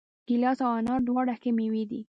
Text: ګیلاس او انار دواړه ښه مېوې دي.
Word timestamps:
ګیلاس 0.27 0.59
او 0.65 0.71
انار 0.79 1.01
دواړه 1.07 1.33
ښه 1.41 1.49
مېوې 1.57 1.83
دي. 1.89 2.01